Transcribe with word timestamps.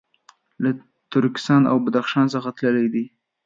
له 0.63 0.69
ترکستان 1.13 1.61
او 1.71 1.77
بدخشان 1.85 2.25
څخه 2.33 2.49
تللي 2.57 2.87
دي. 2.93 3.05